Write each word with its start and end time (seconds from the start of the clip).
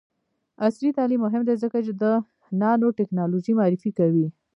عصري 0.65 0.89
تعلیم 0.97 1.19
مهم 1.25 1.41
دی 1.47 1.55
ځکه 1.63 1.77
چې 1.85 1.91
د 2.01 2.05
نانوټیکنالوژي 2.61 3.53
معرفي 3.59 3.91
کوي. 3.99 4.27